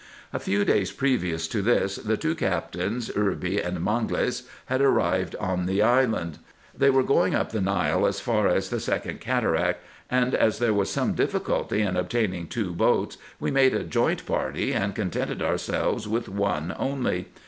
[0.33, 5.67] A few days previous to this the two captains, Irby and Mangles, had arrived in
[5.67, 6.39] the island.
[6.75, 8.61] They were going up the Nile, as far IN EGYPT, NUBIA, &c.
[8.63, 12.73] 203 as the second cataract, and as there was some difficulty in ob taining two
[12.73, 17.27] boats, we made a joint party, and contented ourselves with one only.